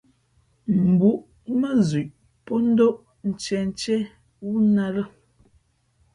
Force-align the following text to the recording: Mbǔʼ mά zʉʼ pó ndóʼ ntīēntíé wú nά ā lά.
Mbǔʼ 0.89 1.19
mά 1.59 1.69
zʉʼ 1.89 2.07
pó 2.45 2.53
ndóʼ 2.71 2.95
ntīēntíé 3.29 3.97
wú 4.45 4.51
nά 4.73 4.83
ā 4.89 4.93
lά. 4.95 5.03